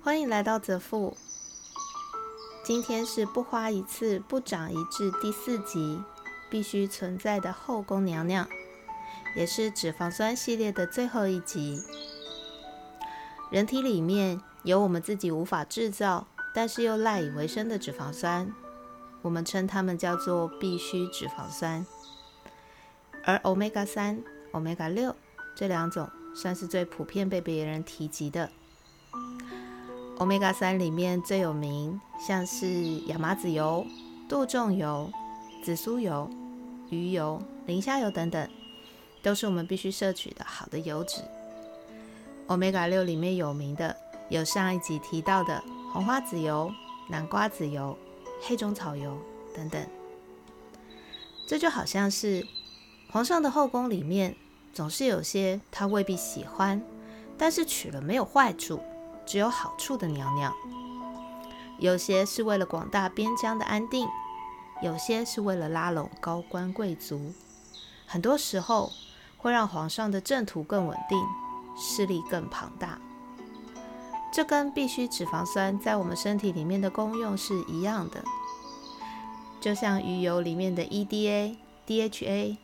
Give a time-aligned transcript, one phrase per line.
[0.00, 1.16] 欢迎来到泽富。
[2.64, 6.00] 今天是不花一次不长一智第四集，
[6.48, 8.48] 必须存在的后宫娘娘，
[9.34, 11.82] 也是脂肪酸系列的最后一集。
[13.50, 18.54] 人体里面有我们自己无法制造，但是又赖以为生的脂肪酸，
[19.22, 21.84] 我们称它们叫做必需脂肪酸。
[23.24, 25.14] 而 omega 三、omega 六
[25.56, 28.50] 这两种算是最普遍被别人提及的。
[30.18, 32.66] Omega 三里面最有名，像是
[33.06, 33.86] 亚麻籽油、
[34.28, 35.08] 杜仲油、
[35.62, 36.28] 紫苏油、
[36.90, 38.50] 鱼油、磷虾油等等，
[39.22, 41.22] 都是我们必须摄取的好的油脂。
[42.48, 43.94] Omega 六里面有名的
[44.28, 46.68] 有上一集提到的红花籽油、
[47.08, 47.96] 南瓜籽油、
[48.42, 49.16] 黑种草油
[49.54, 49.80] 等等。
[51.46, 52.44] 这就好像是
[53.12, 54.34] 皇上的后宫里面，
[54.72, 56.82] 总是有些他未必喜欢，
[57.38, 58.80] 但是娶了没有坏处。
[59.28, 60.54] 只有好处的娘娘，
[61.78, 64.08] 有些是为了广大边疆的安定，
[64.82, 67.34] 有些是为了拉拢高官贵族，
[68.06, 68.90] 很多时候
[69.36, 71.22] 会让皇上的政途更稳定，
[71.76, 72.98] 势力更庞大。
[74.32, 78.24] 这跟必需脂肪酸在我们身体里面的功用是一样的，
[79.60, 81.54] 就像鱼油里面的 EDA、
[81.86, 82.56] DHA，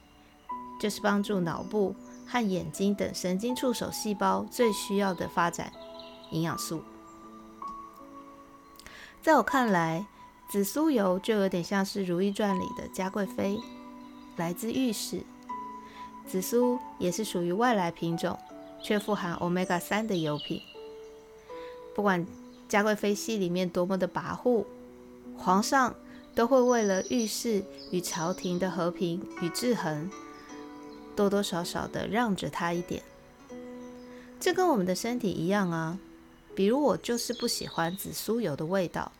[0.81, 1.95] 就是帮助脑部
[2.27, 5.71] 和眼睛等神经触手细胞最需要的发展。
[6.31, 6.83] 营养素，
[9.23, 10.07] 在我看来，
[10.49, 13.59] 紫苏油就有点像是《如懿传》里的嘉贵妃，
[14.37, 15.23] 来自御史。
[16.27, 18.39] 紫苏也是属于外来品种，
[18.83, 20.61] 却富含 omega 三的油品。
[21.95, 22.27] 不管
[22.69, 24.65] 嘉贵妃系里面多么的跋扈，
[25.37, 25.95] 皇上
[26.35, 30.11] 都会为了御史与朝廷的和平与制衡，
[31.15, 33.03] 多多少少的让着他一点。
[34.41, 35.99] 这跟我们的身体一样啊。
[36.55, 39.11] 比如我就是不喜欢紫苏油的味道，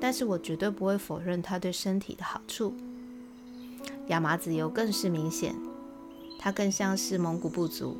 [0.00, 2.74] 但是我绝对不会否认它对身体的好处。
[4.08, 5.54] 亚麻籽油更是明显，
[6.38, 7.98] 它更像是蒙古部族，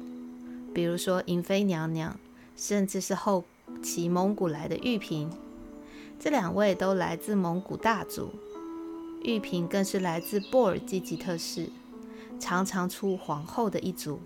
[0.75, 2.19] 比如说银妃娘娘，
[2.57, 3.45] 甚至是后
[3.83, 5.31] 期蒙古来的玉嫔，
[6.19, 8.31] 这两位都来自蒙古大族，
[9.23, 11.69] 玉嫔更是来自布尔济吉特氏，
[12.41, 14.19] 常常出皇后的一族，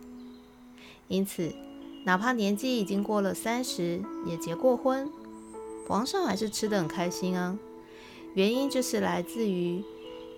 [1.09, 1.53] 因此。
[2.07, 5.11] 哪怕年纪已经过了三十，也结过婚，
[5.89, 7.59] 皇上还是吃得很开心啊。
[8.35, 9.83] 原因就是来自于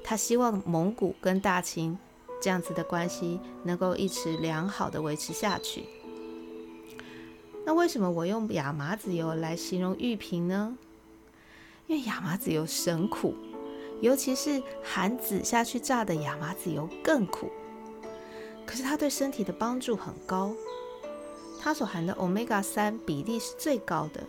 [0.03, 1.99] 他希望蒙古跟大清
[2.41, 5.85] 这样子的关系能够一直良好的维持下去。
[7.67, 10.75] 那为什么我用亚麻籽油来形容玉瓶呢？
[11.87, 13.35] 因为亚麻籽油神苦，
[14.01, 17.51] 尤其是含籽下去榨的亚麻籽油更苦，
[18.65, 20.55] 可是它对身体的帮助很高。
[21.61, 24.23] 它所含的 omega 三比例是最高的，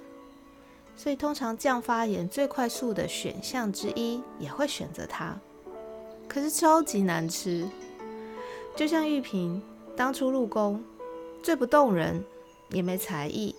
[0.95, 5.37] 所以通常降发炎最快速的选项之一也会选择它。
[6.27, 7.67] 可是超级难吃，
[8.75, 9.61] 就像玉萍
[9.95, 10.83] 当初入宫
[11.41, 12.23] 最不动人，
[12.69, 13.55] 也没才艺，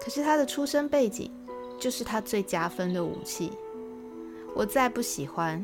[0.00, 1.30] 可是她的出身背景
[1.78, 3.52] 就是她最加分的武器。
[4.54, 5.62] 我再不喜欢，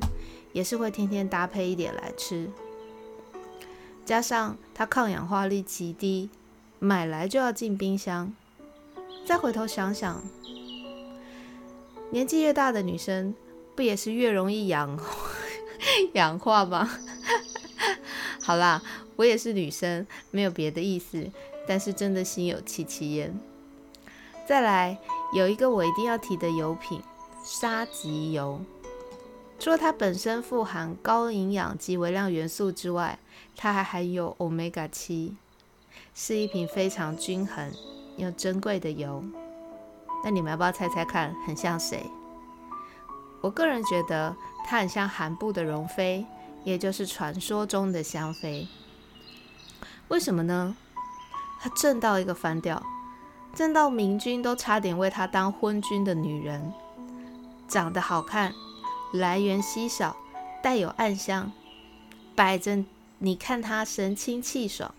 [0.53, 2.49] 也是会天天搭配一点来吃。
[4.05, 6.31] 加上它抗氧化力极低。
[6.79, 8.35] 买来就要进冰箱。
[9.25, 10.23] 再回头想想，
[12.11, 13.35] 年纪越大的女生，
[13.75, 14.99] 不也是越容易氧
[16.13, 16.89] 氧 化吗？
[18.41, 18.83] 好啦，
[19.17, 21.31] 我也是女生，没有别的意思，
[21.67, 23.37] 但是真的心有戚戚焉。
[24.47, 24.97] 再来，
[25.35, 27.03] 有一个我一定要提的油品——
[27.43, 28.61] 沙棘油。
[29.59, 33.19] 除了它本身富含高营养及微量元素之外，
[33.57, 35.35] 它还含有 omega 七。
[36.19, 37.71] 是一瓶非常均衡
[38.17, 39.23] 又珍贵的油。
[40.25, 42.03] 那你们要不要猜猜看，很像谁？
[43.43, 46.25] 我个人觉得它很像韩部的容妃，
[46.65, 48.67] 也就是传说中的香妃。
[50.09, 50.75] 为什么呢？
[51.61, 52.83] 她正到一个翻调，
[53.55, 56.73] 正到明君都差点为她当昏君的女人，
[57.69, 58.55] 长得好看，
[59.13, 60.17] 来源稀少，
[60.63, 61.53] 带有暗香，
[62.35, 62.83] 摆着
[63.19, 64.95] 你看她神清气爽。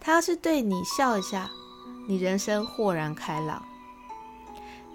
[0.00, 1.50] 他要是对你笑一下，
[2.06, 3.64] 你人生豁然开朗。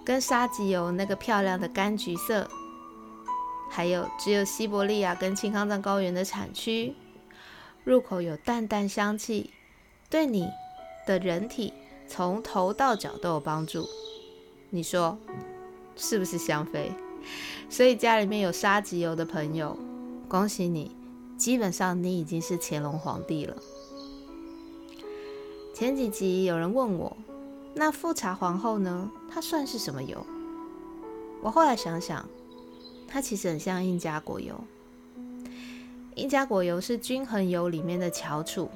[0.04, 2.48] 跟沙棘油那个漂亮的柑橘色，
[3.70, 6.94] 还有只有西伯利亚跟青康藏高原的产区，
[7.84, 9.52] 入口有淡淡香气，
[10.08, 10.48] 对你
[11.06, 11.72] 的人体
[12.08, 13.86] 从头到脚都有帮助。
[14.70, 15.18] 你说
[15.96, 16.92] 是不是香妃？
[17.68, 19.78] 所以家里面有沙棘油的朋友，
[20.28, 20.96] 恭喜你，
[21.36, 23.54] 基本上你已经是乾隆皇帝了。
[25.80, 27.16] 前几集有人问我，
[27.72, 29.10] 那富察皇后呢？
[29.32, 30.26] 它算是什么油？
[31.40, 32.28] 我后来想想，
[33.08, 34.62] 它其实很像印加果油。
[36.16, 38.68] 印加果油是均衡油里面的翘楚，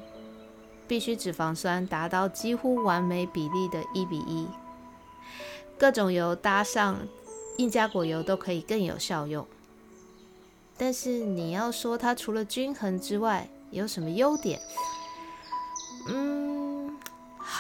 [0.89, 4.49] 必须脂肪酸达到几乎完美比例的一比一。
[5.77, 6.97] 各种油搭上
[7.59, 9.47] 印加果油都可以更有效用。
[10.79, 14.59] 但是你要说它除了均衡之外有什么优点？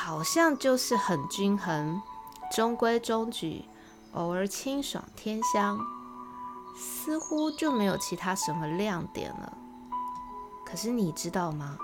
[0.05, 2.03] 好像就是很均衡，
[2.53, 3.65] 中规中矩，
[4.13, 5.81] 偶尔清爽天香，
[6.77, 9.57] 似乎就没有其他什么亮点了。
[10.63, 11.79] 可是你知道吗？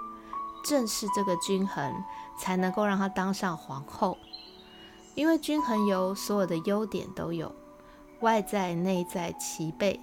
[0.63, 2.05] 正是这个均衡，
[2.39, 4.19] 才能够让她当上皇后。
[5.15, 7.51] 因为均衡油所有的优点都有，
[8.21, 9.99] 外在内在齐备，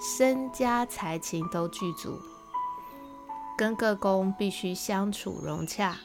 [0.00, 2.20] 身家才情都具足。
[3.58, 5.96] 跟各宫必须相处融洽，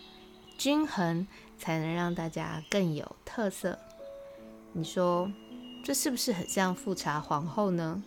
[0.62, 1.26] 均衡
[1.58, 3.80] 才能让大家更有特色。
[4.74, 5.28] 你说
[5.84, 8.04] 这是不是很像富察皇后呢？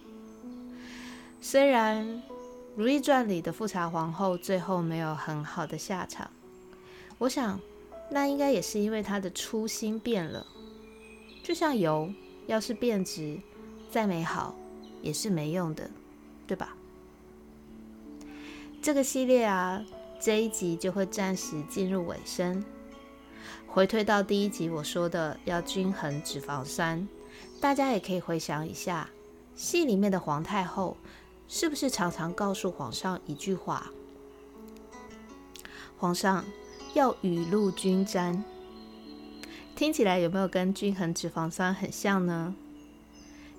[1.41, 2.07] 虽然。
[2.77, 6.29] 《如懿传》里的富察皇后最后没有很好的下场，
[7.19, 7.61] 我想
[8.11, 10.45] 那应该也是因为她的初心变了。
[11.45, 12.13] 就像油，
[12.49, 13.39] 要是变质，
[13.93, 14.57] 再美好
[15.03, 15.89] 也是没用的，
[16.49, 16.77] 对吧？
[18.83, 19.85] 这个系列啊，
[20.25, 22.65] 这一集就会暂时进入尾声。
[23.67, 27.07] 回推到第一集我说的要均衡脂肪酸，
[27.61, 29.11] 大家也可以回想一下，
[29.55, 30.97] 戏里面的皇太后。
[31.47, 33.93] 是不是常常告诉皇上一句话
[35.99, 36.43] ：“皇上
[36.95, 38.43] 要雨露均沾。”
[39.77, 42.55] 听起来有没有跟均衡脂肪酸很像呢？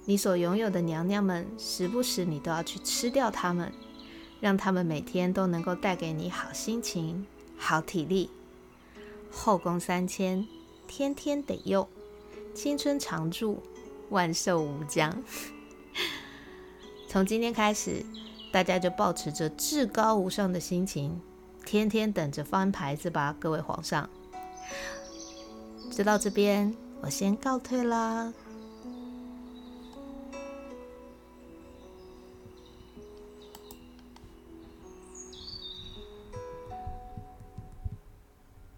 [0.06, 3.72] 你所拥有的娘娘们，时不时你都要去吃掉它们，
[4.46, 7.26] 让他们每天都能够带给你好心情、
[7.58, 8.30] 好体力。
[9.32, 10.48] 后宫三千，
[10.88, 11.88] 天天得用，
[12.54, 13.64] 青春常驻，
[14.12, 15.12] 万寿无疆。
[17.08, 18.06] 从今天开始，
[18.52, 21.20] 大家就保持着至高无上的心情，
[21.66, 24.08] 天天等着翻牌子吧，各位皇上。
[25.90, 26.72] 直到这边，
[27.02, 28.32] 我先告退啦。